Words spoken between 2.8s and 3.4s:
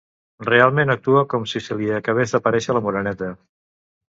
Moreneta.